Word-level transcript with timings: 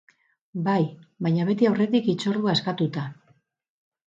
Bai, 0.67 0.79
baina 1.25 1.45
beti 1.49 1.69
aurretik 1.73 2.09
hitzordua 2.15 2.57
eskatuta. 2.61 3.05